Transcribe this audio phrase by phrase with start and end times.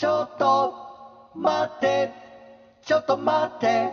[0.00, 0.72] ちょっと
[1.34, 2.10] 待って。
[2.86, 3.92] ちょっと待って。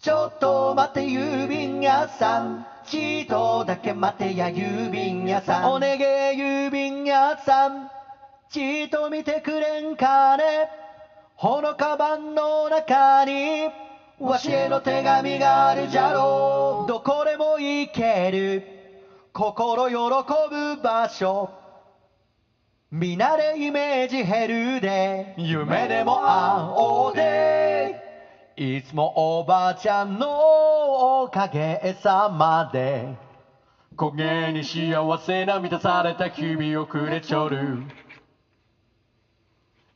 [0.00, 2.64] ちょっと待って郵便屋さん。
[2.86, 5.72] ちとだけ待てや郵便屋さん。
[5.72, 6.00] お願い
[6.38, 7.90] 郵便屋さん。
[8.50, 10.68] ちと見てくれんかね。
[11.34, 13.68] ほのかばんの中に
[14.20, 16.88] わしへの手紙があるじゃろう。
[16.88, 18.62] どこでも行ける。
[19.32, 19.94] 心喜
[20.48, 21.50] ぶ場所。
[22.92, 25.34] みなでイメージ減るで。
[25.38, 27.94] 夢でも会おうで。
[28.56, 33.16] いつもおばあちゃんのおかげさまで。
[33.96, 37.84] 焦げに幸せな満たされた日々をくれちょる。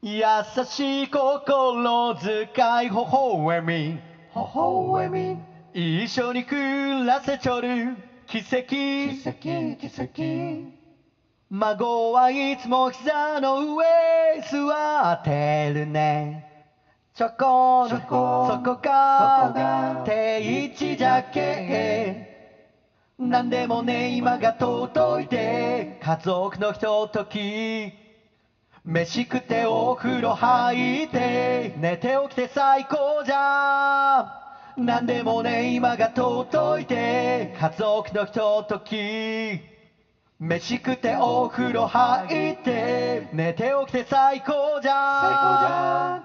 [0.00, 0.22] 優
[0.64, 2.46] しい心遣
[2.86, 4.00] い微笑み微
[4.54, 5.40] 笑み。
[5.74, 7.96] 一緒に暮らせちょる。
[8.28, 8.66] 奇跡。
[8.68, 10.83] 奇跡奇跡。
[11.56, 13.84] 孫はいつも膝の上
[14.40, 16.44] 座ってるね。
[17.14, 18.48] ちょこのそこ
[18.83, 22.27] が定位置じゃけ
[23.20, 23.50] なん。
[23.50, 27.92] でもね今が尊いで家族のひととき。
[28.84, 34.28] 飯食ってお風呂入って寝て起きて最高じゃ
[34.77, 39.73] なんでもね今が尊いで家族のひととき
[40.45, 46.23] 飯食ってお風呂入って寝て起きて最高じゃ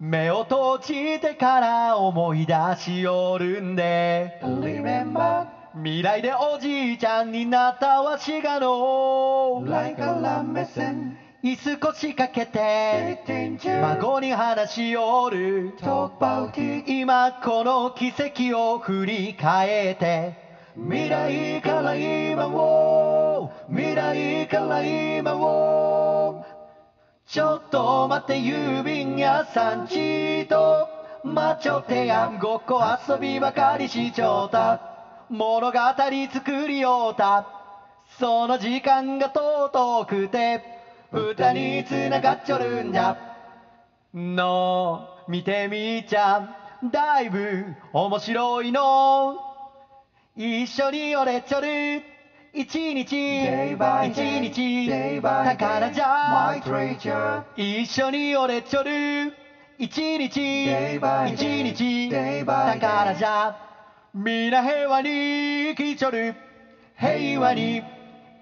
[0.00, 4.40] 目を閉じてから思い出しよるんで。
[4.42, 9.62] Remember 未来でおじいちゃんになったわしがの。
[9.64, 11.12] Like a lamb missing
[11.44, 13.22] 椅子腰掛けて
[13.80, 15.76] 孫に話しよる。
[16.86, 20.43] 今この奇跡を振り返って
[20.76, 26.44] 未来から今を未来から今を
[27.24, 30.88] ちょっと待って郵便屋さんちと
[31.22, 34.80] 待ちょってやんごっこ遊びばかりしちょった。
[35.30, 37.46] 物語作りようた。
[38.18, 40.60] その時間が尊くて
[41.12, 43.16] 歌につながっちょるんじゃ。
[44.12, 46.48] の見てみちゃ
[46.92, 49.53] だいぶ面白いの。
[50.36, 52.02] 一緒に寄れちょる。
[52.52, 53.04] 一日。
[53.04, 53.70] 一
[54.40, 55.20] 日。
[55.20, 56.56] 宝じゃ
[57.56, 59.32] 一緒に寄れちょる。
[59.78, 60.26] 一日。
[60.26, 62.10] 一日。
[62.10, 63.56] 宝じゃ
[64.12, 66.34] みな平和に生きちょる。
[66.98, 67.84] 平和に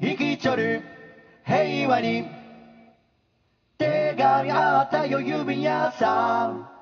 [0.01, 0.83] 生きちょる。
[1.45, 2.27] 平和に。
[3.77, 6.73] 手紙あったよ郵便屋さん